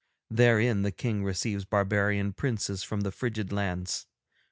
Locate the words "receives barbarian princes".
1.23-2.81